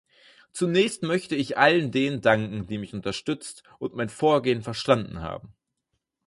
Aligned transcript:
Zunächst 0.51 1.03
möchte 1.03 1.35
ich 1.35 1.59
all 1.59 1.87
denen 1.91 2.21
danken, 2.21 2.65
die 2.65 2.79
mich 2.79 2.95
unterstützt 2.95 3.61
und 3.77 3.93
mein 3.93 4.09
Vorgehen 4.09 4.63
verstanden 4.63 5.21
haben. 5.21 5.53